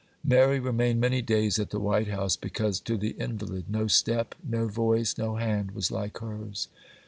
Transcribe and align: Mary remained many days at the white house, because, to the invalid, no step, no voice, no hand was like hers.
Mary 0.23 0.59
remained 0.59 0.99
many 0.99 1.21
days 1.21 1.59
at 1.59 1.69
the 1.69 1.79
white 1.79 2.07
house, 2.07 2.35
because, 2.35 2.79
to 2.79 2.97
the 2.97 3.11
invalid, 3.19 3.65
no 3.69 3.85
step, 3.85 4.33
no 4.43 4.67
voice, 4.67 5.15
no 5.15 5.35
hand 5.35 5.69
was 5.75 5.91
like 5.91 6.17
hers. 6.17 6.69